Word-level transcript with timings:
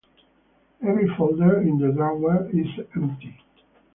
Every 0.81 1.07
folder 1.15 1.61
in 1.61 1.77
the 1.77 1.91
drawer 1.91 2.49
is 2.51 2.65
empty. 2.95 3.37